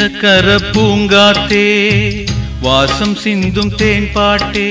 [0.00, 1.64] வைகக்கர பூங்காத்தே
[2.60, 4.68] வாசம் சிந்தும் தேன்பாட்டே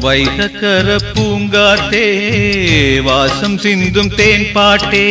[0.00, 2.06] வைகக்கர பூங்காத்தே
[3.02, 5.08] வாசம் சிந்தும் தேன்பாட்டே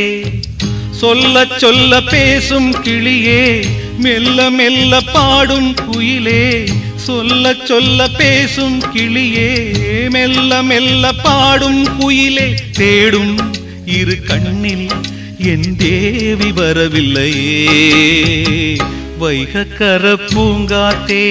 [0.92, 3.66] சொல்ல சொல்ல பேசும் கிளியே
[3.98, 6.70] மெல்ல மெல்ல பாடும் குயிலே.
[6.96, 9.52] சொல்ல சொல்ல பேசும் கிளியே
[10.10, 12.48] மெல்ல மெல்ல பாடும் குயிலே.
[12.78, 13.38] தேடும்
[13.86, 14.90] இரு கண்ணில்
[15.38, 17.62] என் தேவி வரவில்லையே.
[19.22, 21.26] வைக கர பூங்காட்டே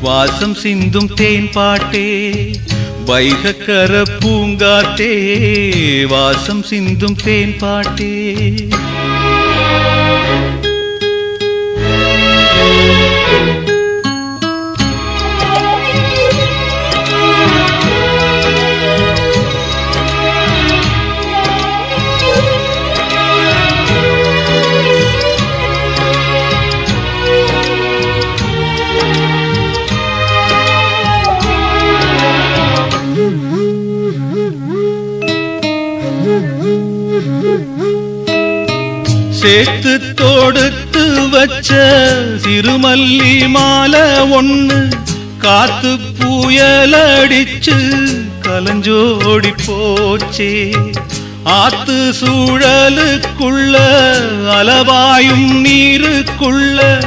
[0.00, 2.06] வாசம் சிந்தும் தேன் பாட்டே.
[3.06, 5.12] வைக கர பூங்காட்டே
[6.06, 8.12] வாசம் சிந்தும் தேன் பாட்டே.
[39.44, 41.74] சேர்த்து தொடுத்து வச்ச
[42.44, 44.96] சிறுமல்லி மாலை ஒண்ணு.
[45.38, 47.74] காத்து புயலடிச்சு
[48.42, 50.70] கலஞ்சோடி போச்சு.
[51.44, 53.76] ஆத்து சூழலுக்குள்ள
[54.58, 57.00] அலவாயும் நீருக்குள்ள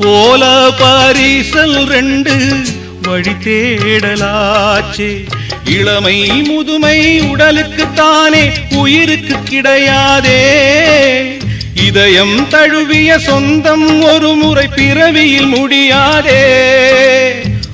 [0.00, 2.56] ஓல பரிசல் ரெண்டு
[3.02, 5.28] வழி தேடலாச்சு.
[5.64, 11.39] இளமை முதுமை உடலுக்கு தானே உயிருக்கு கிடையாதே.
[11.86, 17.32] இதயம் தழுவிய சொந்தம் ஒரு முறை பிறவியில் முடியாதே.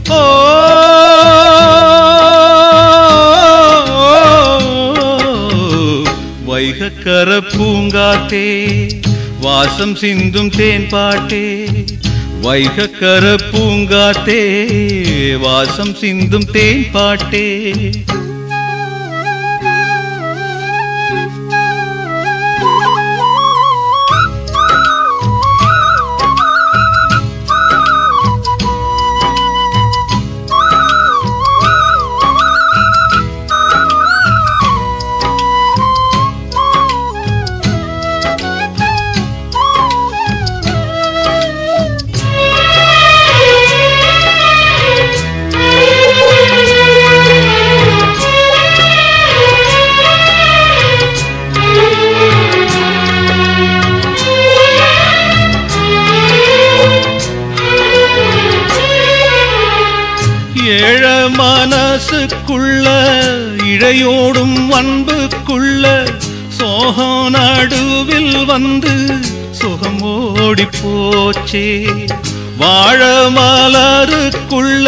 [0.08, 0.44] ஓ.
[6.48, 8.88] வைகக்கர பூங்காத்தே
[9.40, 11.64] வாசம் சிந்தும் தேன் பாட்டே.
[12.42, 14.66] வைகக்கர பூங்காத்தே
[15.38, 17.72] வாசம் சிந்தும் தேன் பாட்டே.
[70.56, 71.86] மூடி போச்சே.
[72.56, 74.86] வாழ மலருக்குள்ள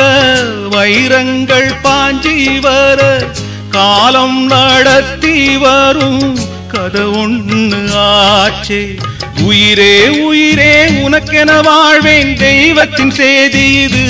[0.71, 3.25] வைரங்கள் பாஞ்சி வர.
[3.71, 8.99] காலம் நடத்தி வரும் கதை ஒண்ணு ஆச்சே.
[9.41, 14.07] உயிரே உயிரே உனக்கென வாழ்வேன் தெய்வத்தின் செய்தி இது.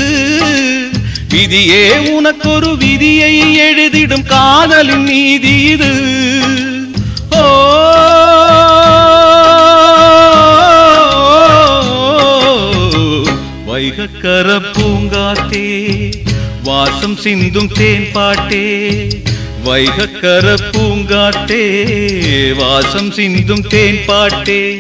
[1.29, 5.93] விதியே உனக்கொரு விதியை எழுதிடும் காதலின் நீதி இது.
[7.31, 7.67] ஓ
[13.89, 15.67] வைகக்கர பூங்காத்தே
[16.63, 18.65] வாசம் சிந்தும் தேன் பாட்டே.
[19.65, 21.63] வைகக்கர பூங்காட்டே
[22.55, 24.79] வாசம் சிந்தும் தேன் பாட்டே.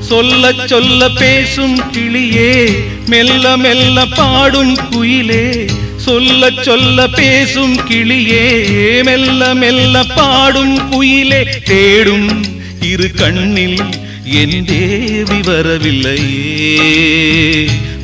[0.00, 2.72] சொல்ல சொல்ல பேசும் கிளியே
[3.06, 5.70] மெல்ல மெல்ல பாடும் குயிலே.
[5.96, 11.44] சொல்ல சொல்ல பேசும் கிளியே மெல்ல மெல்ல பாடும் குயிலே.
[11.64, 12.44] தேடும்
[12.80, 13.82] இரு கண்ணில்
[14.24, 16.46] என் தேவி வரவில்லையே.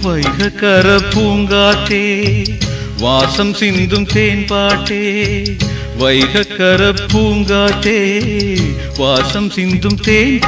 [0.04, 2.02] வைகக்கர பூங்காத்தே
[2.98, 5.02] வாசம் சிந்தும் தேன் பாட்டே.
[5.98, 7.98] வைகக்கர பூங்காத்தே
[8.96, 10.38] வாசம் சிந்தும் தேன்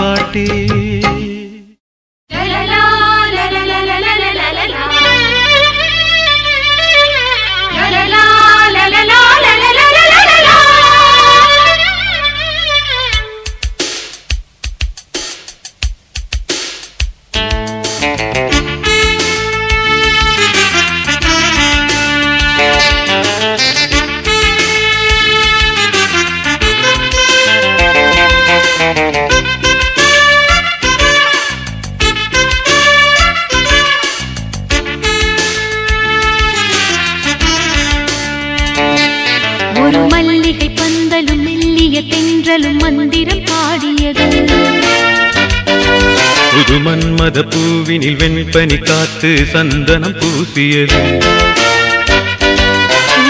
[46.56, 51.00] புது மன்மத பூவினில் வெண்பனி காத்து சந்தனம் பூசியது.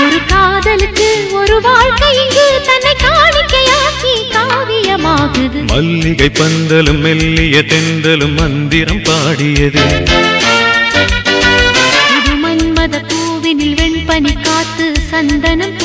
[0.05, 2.12] ஒரு காதலுக்கு ஒரு வாழ்க்கை
[2.69, 5.61] தன்னை காணிக்கையாக்கி காவியமாகுது.
[5.73, 9.84] மல்லிகை பந்தலும் மெல்லிய தென்றலும் மந்திரம் பாடியது.
[12.11, 15.76] புது மன்மத பூவினில் வெண்பனி காத்து சந்தனம்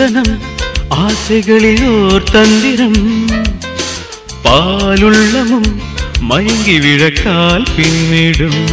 [0.00, 0.40] வந்தனம்
[0.88, 3.28] ஆசைகளில் ஓர் தந்திரம்.
[4.44, 5.80] பாலுள்ளமும்
[6.20, 8.64] மயங்கி விழக்கால் பின்னிடும்.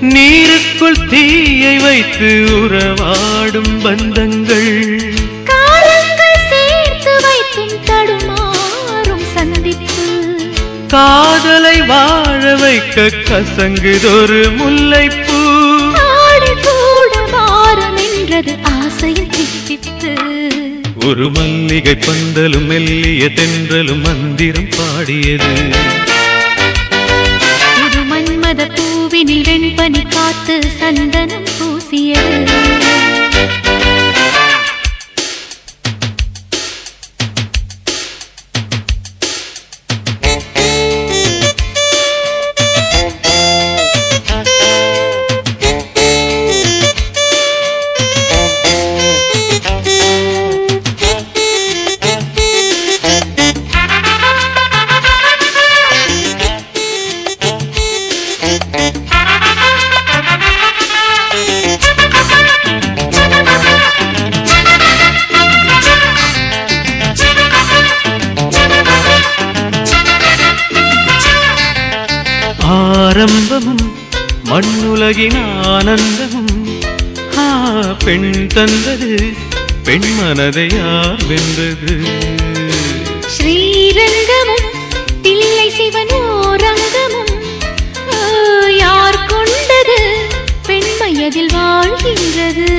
[0.00, 5.11] நீருக்குள் தீயை வைத்து உறவாடும் பந்தங்கள்.
[10.92, 15.38] காதலை வாழ வைக்க கசங்குதொரு முல்லைப்பூ.
[16.66, 20.12] கூட மாறும் என்றது ஆசையில் தித்தித்து
[21.06, 25.52] ஒரு மல்லிகை பந்தலும் மெல்லிய தென்றலும் மந்திரம் பாடியது.
[27.78, 32.51] புது மன்மத பூவினில் வெண்பனி காத்து சந்தனம் பூசியது.
[75.14, 76.52] மண்ணுலகின் ஆனந்தமும்
[77.36, 77.44] ஆ,
[78.04, 78.24] பெண்
[78.54, 79.08] தந்தது
[79.86, 81.94] பெண் மனதை யார் வென்றது?
[83.34, 84.66] ஸ்ரீரங்கமும்
[85.22, 87.32] தில்லை சிவன் ஓரங்கமும்.
[88.10, 88.16] ஓ,
[88.78, 89.98] யார் கொண்டது
[90.68, 92.70] பெண்மையதில் வாழ்கின்றது?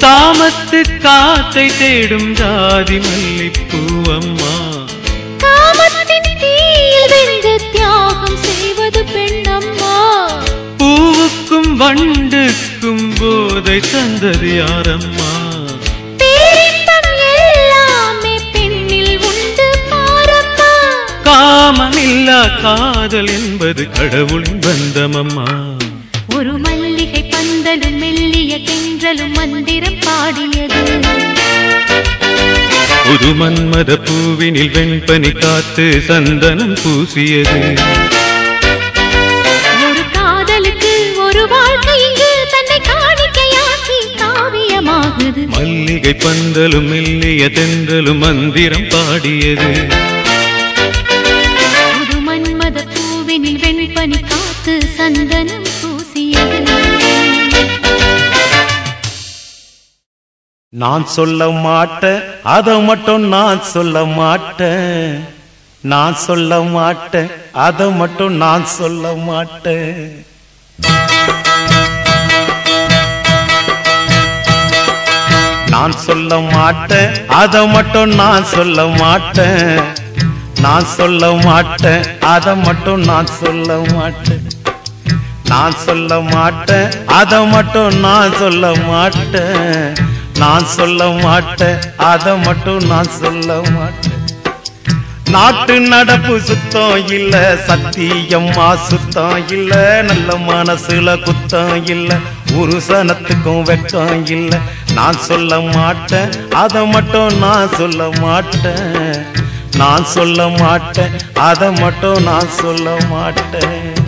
[0.00, 4.54] சாமத்து காத்தை தேடும் ஜாதி மல்லிப்பூவம்மா
[5.44, 9.39] காமத்தின் தீயில் வென்று தியாகம் செய்வது பெண்ணம்மா
[11.50, 15.30] பூவுக்கும் வண்டுக்கும் போதை தந்தது யாரம்மா?
[21.26, 25.46] காமமில்லா காதல் என்பது கடவுளின் பந்தமம்மா.
[26.36, 30.82] ஒரு மல்லிகை பந்தலும் மெல்லிய தென்றலும் மந்திரம் பாடியது.
[33.06, 37.60] புது மன்மத பூவினில் வெண்பனி காத்து சந்தனம் பூசியது.
[45.30, 49.70] காவியமாகுது மல்லிகை பந்தலும் மெல்லிய தென்றலும் மந்திரம் பாடியது.
[51.96, 56.58] புது மன்மத பூவினில் வெண்பனி காத்து சந்தனம் பூசியது.
[60.72, 62.20] நான் சொல்ல மாட்டேன்
[62.56, 65.14] அத மட்டும் நான் சொல்ல மாட்டேன்.
[65.82, 67.30] நான் சொல்ல மாட்டேன்
[67.66, 69.94] அத மட்டும் நான் சொல்ல மாட்டேன்.
[75.70, 77.26] நான் சொல்ல மாட்டேன்.
[77.28, 79.80] அதை மட்டும் நான் சொல்ல மாட்டேன்.
[80.60, 82.20] நான் சொல்ல மாட்டேன்.
[82.20, 84.50] அதை மட்டும் நான் சொல்ல மாட்டேன்.
[85.44, 87.06] நான் சொல்ல மாட்டேன்.
[87.06, 89.94] அதை மட்டும் நான் சொல்ல மாட்டேன்.
[90.38, 91.76] நான் சொல்ல மாட்டேன்.
[91.96, 94.18] அதை மட்டும் நான் சொல்ல மாட்டேன்.
[95.30, 97.56] நாட்டு நடப்பு சுத்தம் இல்ல.
[97.66, 100.02] சத்தியம்மா சுத்தம் இல்ல.
[100.02, 102.16] நல்ல மனசுல குத்தம் இல்ல.
[102.60, 104.58] புருஷனத்துக்கும் வெக்கம் இல்லை.
[104.92, 106.50] நான் சொல்ல மாட்டேன்.
[106.50, 109.26] அதை மட்டும் நான் சொல்ல மாட்டேன்.
[109.76, 111.10] நான் சொல்ல மாட்டேன்.
[111.34, 113.98] அதை மட்டும் நான் சொல்ல மாட்டேன்.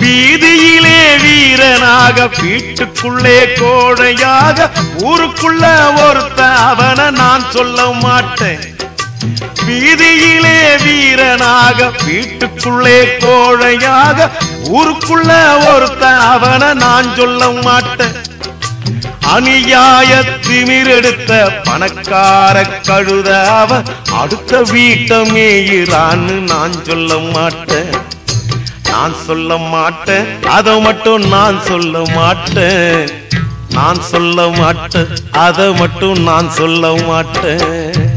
[0.00, 0.57] வீதி
[1.22, 4.68] வீரனாக வீட்டுக்குள்ளே கோழையாக
[5.10, 5.64] ஊருக்குள்ள
[6.06, 8.62] ஒருத்த அவனை நான் சொல்ல மாட்டேன்.
[9.66, 14.28] வீதியிலே வீரனாக வீட்டுக்குள்ளே கோழையாக
[14.78, 15.30] ஊருக்குள்ள
[15.72, 18.16] ஒருத்த அவனை நான் சொல்ல மாட்டேன்.
[19.34, 20.10] அநியாய
[20.46, 21.32] திமிரெடுத்த
[21.64, 27.92] பணக்கார கழுத அவன் அடுத்த வீட்டமே மேயிறான்னு நான் சொல்ல மாட்டேன்.
[28.98, 30.42] நான் சொல்ல மாட்டேன்.
[30.42, 33.08] அதை மட்டும் நான் சொல்ல மாட்டேன்.
[33.70, 35.08] நான் சொல்ல மாட்டேன்.
[35.32, 38.07] அதை மட்டும் நான் சொல்ல மாட்டேன்.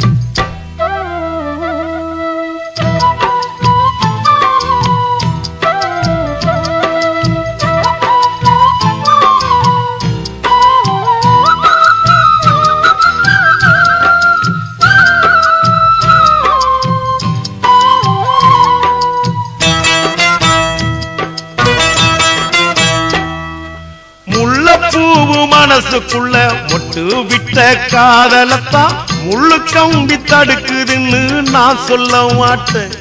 [26.93, 27.57] மொட்டு விட்ட
[27.91, 28.95] காதலத்தான்
[29.25, 31.21] முள்ளு கம்பி தடுக்குதுன்னு
[31.53, 32.91] நான் சொல்ல மாட்டேன்.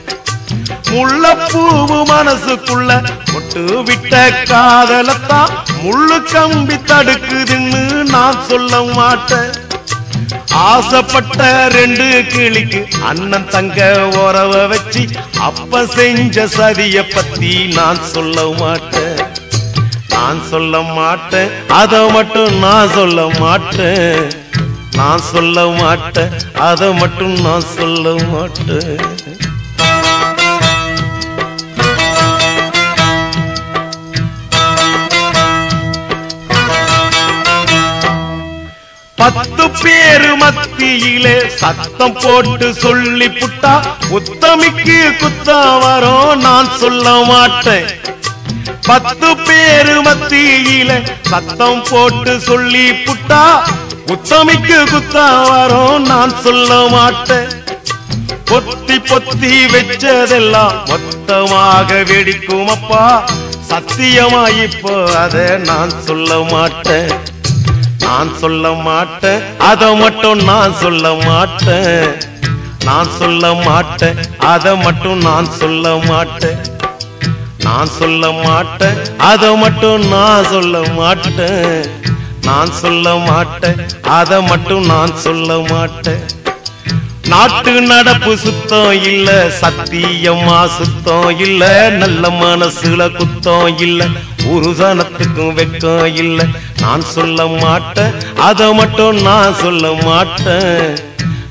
[0.90, 2.90] முள்ளப்பூவு மனசுக்குள்ள
[3.32, 4.20] மொட்டு விட்ட
[4.52, 5.50] காதலத்தான்
[5.82, 7.82] முள்ளு கம்பி தடுக்குதுன்னு
[8.14, 9.50] நான் சொல்ல மாட்டேன்.
[10.68, 11.40] ஆசைப்பட்ட
[11.78, 13.80] ரெண்டு கிளிக்கு அண்ணன் தங்க
[14.22, 15.04] உறவ வச்சு
[15.48, 19.09] அப்ப செஞ்ச சதிய பத்தி நான் சொல்ல மாட்டேன்.
[20.22, 21.50] நான் சொல்ல மாட்டேன்.
[21.68, 24.30] அதை மட்டும் நான் சொல்ல மாட்டேன்.
[24.96, 26.32] நான் சொல்ல மாட்டேன்.
[26.54, 29.00] அதை மட்டும் நான் சொல்ல மாட்டேன்.
[39.16, 43.82] பத்து பேரு மத்தியிலே சத்தம் போட்டு சொல்லி புட்டா
[44.18, 46.40] உத்தமிக்கு குத்தா வரும்.
[46.40, 47.99] நான் சொல்ல மாட்டேன்.
[48.86, 50.92] பத்து பேரு மத்தியில
[51.30, 53.42] சத்தம் போட்டு சொல்லி புட்டா
[54.06, 57.48] உத்தமிக்கு குத்தா வரும் நான் சொல்ல மாட்டேன்.
[58.50, 63.04] பொத்தி பொத்தி வச்சதெல்லாம் மொத்தமாக வெடிக்கும் அப்பா
[63.70, 67.10] சத்தியமா இப்போ அதை நான் சொல்ல மாட்டேன்.
[67.98, 69.42] நான் சொல்ல மாட்டேன்.
[69.58, 72.16] அதை மட்டும் நான் சொல்ல மாட்டேன்.
[72.84, 74.16] நான் சொல்ல மாட்டேன்.
[74.38, 76.58] அதை மட்டும் நான் சொல்ல மாட்டேன்.
[77.72, 79.18] நான் சொல்ல மாட்டேன்.
[79.18, 81.86] அதை மட்டும் நான் சொல்ல மாட்டேன்.
[82.42, 83.88] நான் சொல்ல மாட்டேன்.
[84.02, 86.20] அதை மட்டும் நான் சொல்ல மாட்டேன்.
[87.28, 94.06] நாட்டு நடப்பு சுத்தம் இல்ல சத்தியமா சுத்தம் இல்ல நல்ல மனசுல குத்தம் இல்ல
[94.48, 96.46] ஒரு சனத்துக்கும் வெக்கம் இல்ல.
[96.80, 98.12] நான் சொல்ல மாட்டேன்.
[98.36, 100.96] அதை மட்டும் நான் சொல்ல மாட்டேன்.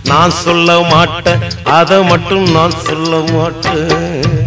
[0.04, 1.40] நான் சொல்ல மாட்டேன்.
[1.64, 4.39] அதை மட்டும் நான் சொல்ல மாட்டேன்.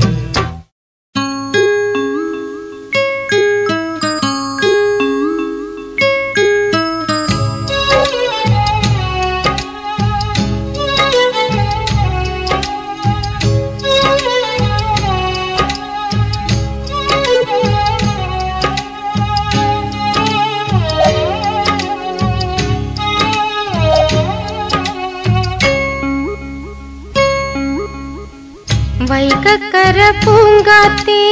[30.72, 31.22] காத்தே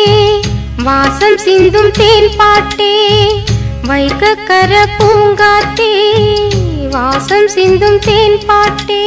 [0.82, 2.94] வாசம் சிந்தும் தேன் பாட்டே
[3.88, 5.92] வைகக்கர பூங்காத்தே
[6.88, 9.04] வாசம் சிந்தும் தேன் பாட்டே.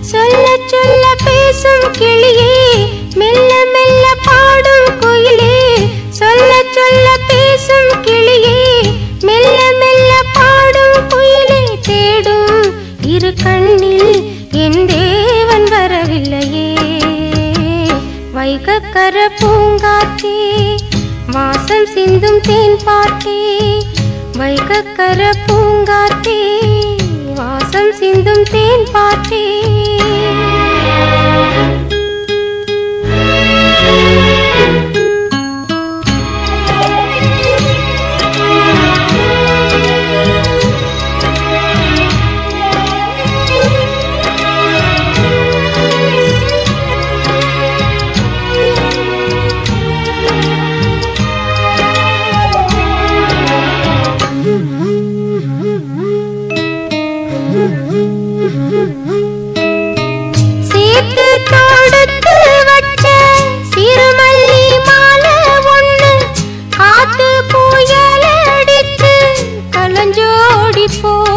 [0.00, 2.56] சொல்ல சொல்ல பேசும் கிளியே
[3.16, 5.56] மெல்ல மெல்ல பாடும் குயிலே.
[6.10, 8.58] சொல்ல சொல்ல பேசும் கிளியே
[9.22, 11.62] மெல்ல மெல்ல பாடும் குயிலே.
[11.82, 12.66] தேடும்
[13.06, 14.14] இரு கண்ணில்
[14.52, 14.82] என்
[18.56, 20.34] மல்க கர பூங்காற்றே
[21.28, 23.38] வாசம் சிந்தும் தேன் பாட்டே
[24.36, 26.38] வைக கர பூங்காற்றே
[27.34, 29.42] வாசம் சிந்தும் தேன் பாட்டே
[70.86, 71.33] கலஞ்சோடி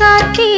[0.00, 0.49] பூங்காத்தே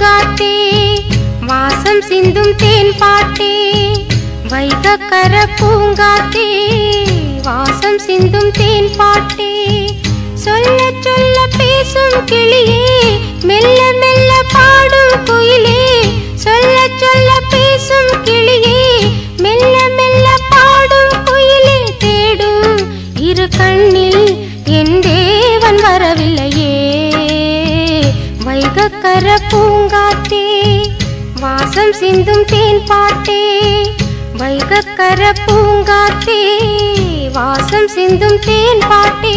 [0.00, 0.56] பூங்காத்தே
[1.40, 3.54] வாசம் சிந்தும் தேன் பாட்டே
[4.50, 6.44] வைகக்கர பூங்காத்தே
[7.46, 9.50] வாசம் சிந்தும் தேன் பாட்டே.
[10.44, 12.86] சொல்ல சொல்ல பேசும் கிளியே
[13.44, 15.82] மெல்ல மெல்ல பாடும் குயிலே.
[16.44, 18.78] சொல்ல சொல்ல பேசும் கிளியே
[19.38, 21.76] மெல்ல மெல்ல பாடும் குயிலே.
[21.98, 22.78] தேடும்
[23.28, 24.17] இரு கண்ணில்
[29.80, 30.46] பூங்காற்றே
[31.40, 33.42] வாசம் சிந்தும் தேன் பாட்டே
[34.40, 36.40] வைகக்கர பூங்காற்றே
[37.36, 39.36] வாசம் சிந்தும் தேன் பாட்டே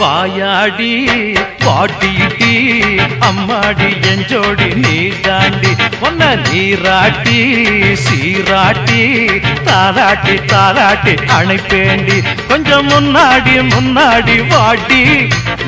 [0.00, 0.92] வாயாடி
[1.64, 2.52] பாட்டிட்டி
[3.28, 5.72] அம்மாடி எஞ்சோடி நீ தாண்டி
[6.06, 7.38] ஒன்ன நீராட்டி
[8.04, 9.02] சீராட்டி
[9.68, 12.18] தாராட்டி தாராட்டி அணைப்பேண்டி
[12.50, 15.02] கொஞ்சம் முன்னாடி முன்னாடி வாட்டி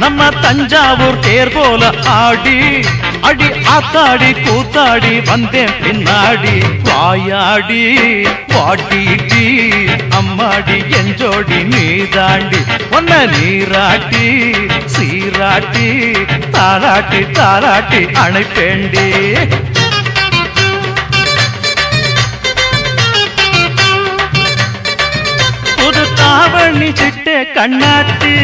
[0.02, 1.82] நம்ம தஞ்சாவூர் தேர் போல
[2.16, 2.58] ஆடி
[3.28, 6.54] அடி ஆத்தாடி கூத்தாடி வந்தேன் பின்னாடி.
[6.88, 7.82] வாயாடி
[8.52, 9.44] வாட்டிட்டி
[10.18, 12.60] அம்மாடி எஞ்சோடி நீதாண்டி.
[12.98, 14.26] ஒன்ன நீராட்டி
[14.94, 15.88] சீராட்டி
[16.56, 19.06] தாராட்டி தாராட்டி அணைப்பேண்டி.
[25.78, 28.34] புது தாவணி சிட்டே கண்ணாட்டி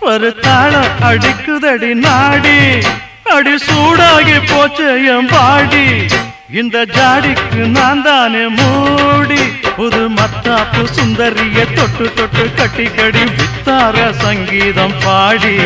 [0.00, 2.86] ஒரு தாளம் அடிக்குதடி நாடி.
[3.22, 5.86] அடி சூடாகி போச்சு என் பாடி.
[6.52, 9.40] இந்த ஜாடிக்கு நான் தானே மூடி.
[9.76, 15.56] புது மத்தாப்பு சுந்தரிய தொட்டு தொட்டு கட்டி கடி வித்தார சங்கீதம் பாடி.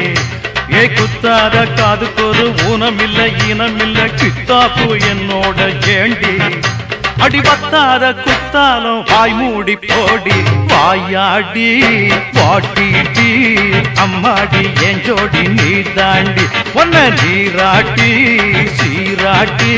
[0.72, 6.36] ஏ குத்தார காதுக்கு ஒரு ஊனமில்ல ஈனமில்ல கித்தாப்பு என்னோட ஏண்டி.
[7.24, 10.37] அடிபத்தாத குத்தாலும் வாய் மூடி போடி
[10.72, 11.68] வாயாடி
[12.37, 13.30] வாட்டிட்டி
[14.04, 16.44] அம்மாடி என் ஜோடி நீ தாண்டி
[16.80, 18.11] ஒன்ன நீராட்டி
[18.78, 19.74] சீராட்டி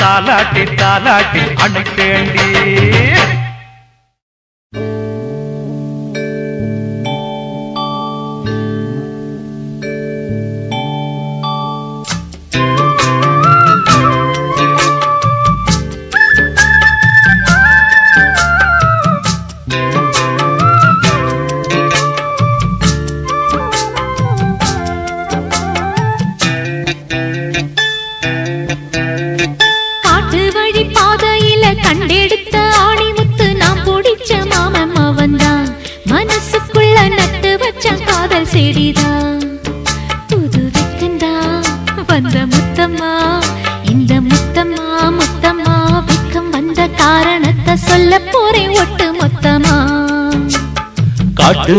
[0.00, 2.48] தாலாட்டி தாலாட்டி அனுப்பேண்டி.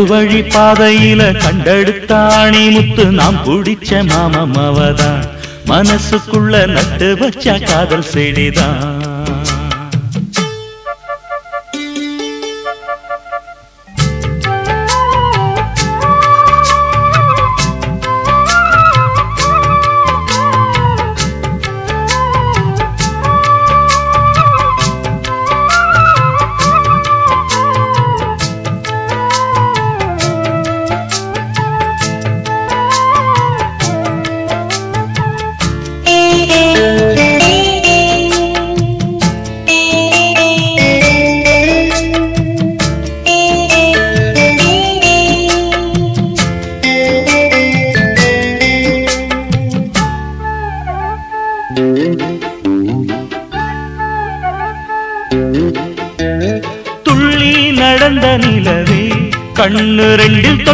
[0.10, 3.06] வழி பாதையில கண்டெடுத்த ஆணி முத்து.
[3.06, 5.28] நாம் பிடிச்ச மாமம் அவதான்.
[5.68, 8.99] மனசுக்குள்ள நட்டு வச்ச காதல் செடிதான்.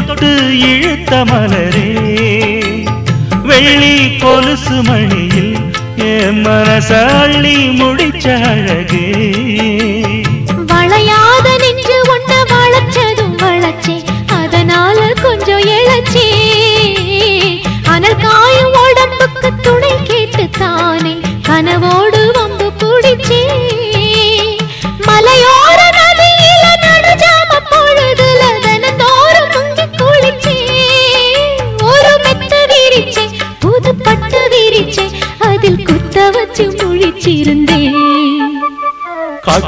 [0.06, 1.94] தொட்டு இழுத்த மலரே.
[3.44, 5.56] வெள்ளி கொலுசு மணியில்
[5.96, 9.24] என் மனசாள்ளி முடிச்ச அழகே.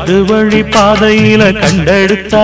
[0.07, 2.35] அது வழி பாதையில கண்டெடுத்த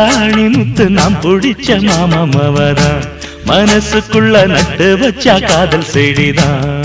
[0.50, 3.06] முத்து நாம் பிடிச்ச மாமம் அவதான்
[3.46, 6.84] மனசுக்குள்ள நட்டு வச்சா காதல் செடிதான்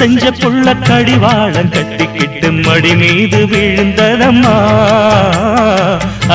[0.00, 4.54] செஞ்ச புள்ள கடிவாளம் கட்டிக்கிட்டு மடி மீது விழுந்ததம்மா.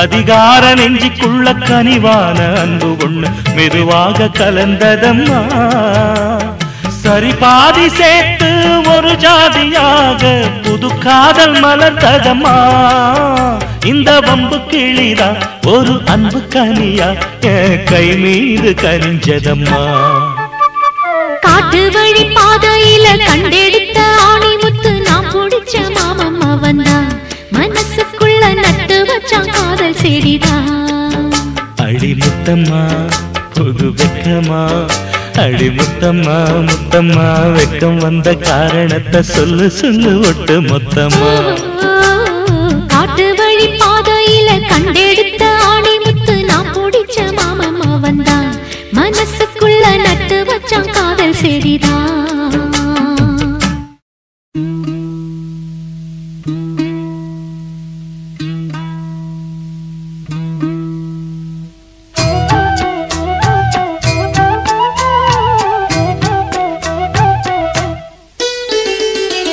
[0.02, 5.40] அதிகார நெஞ்சிக்குள்ள கனிவான அன்பு ஒண்ணு மெதுவாக கலந்ததம்மா.
[7.02, 8.50] சரி பாதி சேர்த்து
[8.94, 10.22] ஒரு ஜாதியாக
[10.62, 12.56] புது காதல் மலர்ந்ததம்மா.
[13.92, 15.40] இந்த வம்பு கிளிதான்
[15.74, 17.10] ஒரு அன்பு கனியா
[17.90, 19.82] கை மீது கனிஞ்சதம்மா
[21.46, 27.08] காட்டு வழி பாதையில கண்டெடுத்த ஆணி முத்து நான் பிடிச்ச மாமம் அவன்தான்
[27.56, 30.70] மனசுக்குள்ள நட்டு வச்சான் காதல் செடிதான்.
[31.86, 32.82] அடி முத்தம்மா
[33.56, 34.62] புது வெக்கமா?
[35.42, 36.36] அடி முத்தம்மா
[36.68, 41.30] முத்தம்மா வெக்கம் வந்த காரணத்தை சொல்லு சொல்லு ஒட்டு மொத்தமா.
[42.92, 45.25] காட்டு வழி பாதையில கண்டெடுத்த
[51.38, 51.76] வச்சான்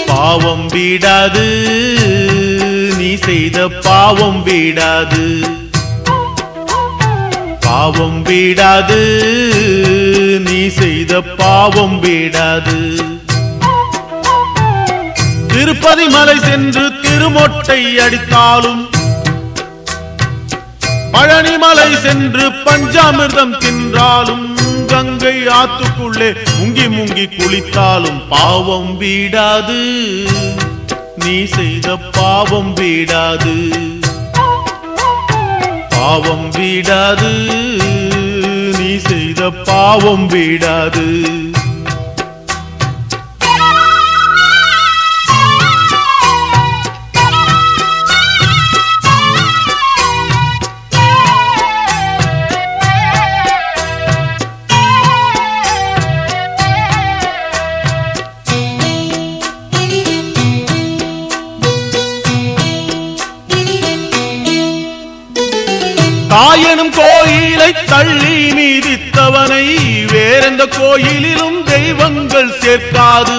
[0.07, 1.45] பாவம் வீடாது
[2.97, 5.23] நீ செய்த பாவம் வீடாது.
[7.61, 8.99] பாவம் வீடாது
[11.63, 12.95] பாவம் வீடாது.
[15.47, 18.89] திருப்பதி மலை சென்று திருமொட்டை அடித்தாலும்
[21.13, 24.45] பழனிமலை சென்று பஞ்சாமிர்தம் தின்றாலும்
[24.87, 29.79] கங்கை ஆத்துக்குள்ளே முங்கி முங்கி குளித்தாலும் பாவம் வீடாது.
[31.15, 33.55] நீ செய்த பாவம் வீடாது.
[35.89, 37.31] பாவம் வீடாது.
[38.99, 41.31] செய்த பாவம் விடாது.
[67.63, 69.65] கோயிலை தள்ளி மீதித்தவனை
[70.11, 73.37] வேறெந்த கோயிலிலும் தெய்வங்கள் சேர்க்காது.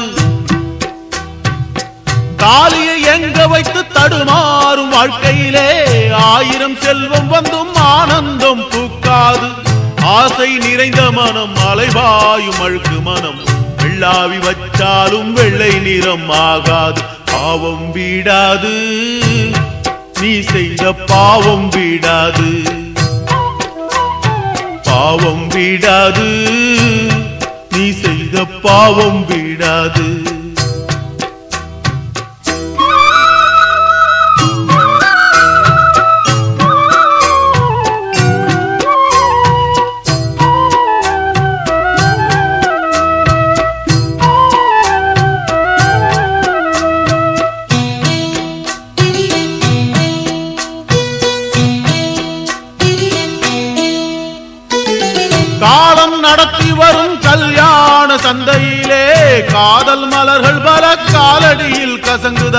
[2.37, 9.49] காலியை எங்க வைத்து தடுமாறும் வாழ்க்கையிலே ஆயிரம் செல்வம் வந்தும் ஆனந்தம் பூக்காது.
[10.03, 13.41] ஆசை நிறைந்த மனம் அலைவாயும் அழுக்கு மனம்
[13.79, 17.01] வெள்ளாவி வச்சாலும் வெள்ளை நிறம் ஆகாது.
[17.25, 18.75] பாவம் வீடாது.
[20.21, 22.83] நீ செய்த பாவம் வீடாது.
[24.95, 26.49] பாவம் விடாது.
[27.71, 30.34] நீ செய்த பாவம் விடாது.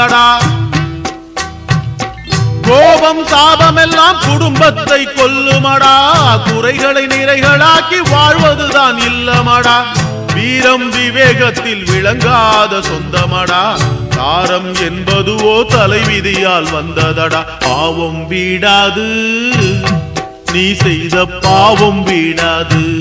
[0.05, 0.37] கசங்குதடா
[2.61, 5.95] கோபம் சாபம் எல்லாம் குடும்பத்தை கொல்லுமடா.
[6.53, 9.83] குறைகளை நிறைகளாக்கி வாழ்வதுதான் இல்லமடா.
[10.33, 13.77] வீரம் விவேகத்தில் விளங்காத சொந்தமடா.
[14.09, 17.45] தாரம் என்பதுவோ தலைவிதியால் வந்ததடா.
[17.59, 19.07] பாவம் வீடாது.
[20.53, 22.99] நீ செய்த பாவம் வீடாது.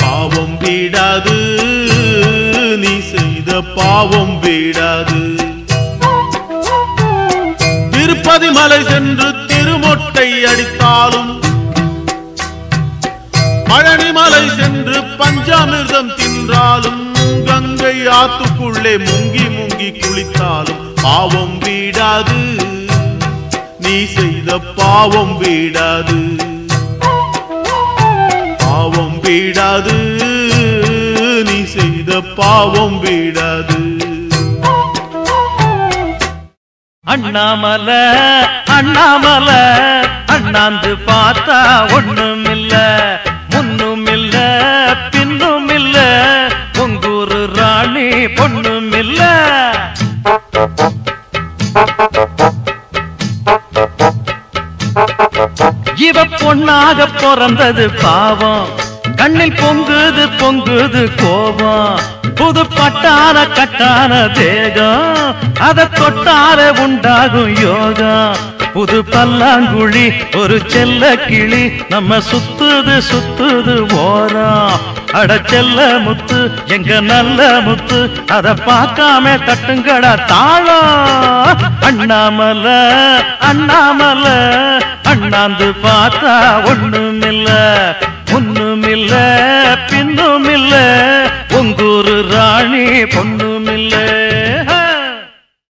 [0.00, 1.89] பாவம் வீடாது.
[3.50, 5.20] செய்த பாவம் வீடாது.
[7.90, 11.32] திருப்பதி மலை சென்று திருமொட்டை அடித்தாலும்
[13.70, 17.02] பழனி மலை சென்று பஞ்சாமிர்தம் தின்றாலும்
[17.48, 22.40] கங்கை ஆத்துக்குள்ளே முங்கி முங்கி குளித்தாலும் பாவம் வீடாது.
[23.78, 26.20] நீ செய்த பாவம் வீடாது.
[28.58, 29.98] பாவம் வீடாது.
[32.36, 33.78] பாவம் விடாது.
[37.04, 37.88] அண்ணாமல
[38.76, 39.48] அண்ணாமல
[40.26, 41.58] அண்ணாந்து பார்த்தா
[41.96, 42.74] ஒண்ணும் இல்ல
[43.52, 44.36] முன்னும் இல்ல
[45.10, 45.96] பின்னும் இல்ல
[46.72, 48.06] பொங்கூரு ராணி
[48.38, 49.22] பொண்ணும் இல்ல
[56.06, 58.70] இவ பொண்ணாக பிறந்தது பாவம்.
[59.20, 62.00] கண்ணில் பொங்குது பொங்குது கோபம்.
[62.34, 65.34] புது பட்டான கட்டான தேகம்.
[65.60, 68.36] அதை தொட்டார உண்டாகும் யோகம்.
[68.72, 71.72] புது பல்லாங்குழி ஒரு செல்ல கிளி.
[71.88, 74.70] நம்ம சுத்துது சுத்துது ஓரம்.
[75.12, 78.10] அட செல்ல முத்து எங்க நல்ல முத்து.
[78.28, 81.58] அத பார்க்காம தட்டுங்கடா தாளம்.
[81.80, 82.86] அண்ணாமல
[83.40, 84.26] அண்ணாமல.
[85.02, 87.48] அண்ணாந்து பார்த்தா ஒண்ணுமில்ல.
[89.00, 90.74] ஒண்ணுமில்ல பின்னுமில்ல.
[91.48, 94.29] உங்கூரு ராணி பொண்ணுமில்ல.